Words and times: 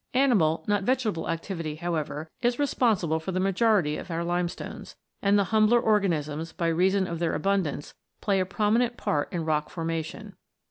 Animal, 0.15 0.63
not 0.67 0.81
vegetable, 0.81 1.29
activity, 1.29 1.75
however, 1.75 2.31
is 2.41 2.57
re 2.57 2.65
sponsible 2.65 3.19
for 3.21 3.31
the 3.31 3.39
majority 3.39 3.97
of 3.97 4.09
our 4.09 4.23
limestones, 4.23 4.95
and 5.21 5.37
the 5.37 5.43
humbler 5.53 5.79
organisms, 5.79 6.53
by 6.53 6.69
reason 6.69 7.05
of 7.05 7.19
their 7.19 7.35
abundance, 7.35 7.93
play 8.19 8.39
a 8.39 8.45
prominent 8.47 8.97
part 8.97 9.31
in 9.31 9.45
rock 9.45 9.69
formation. 9.69 10.33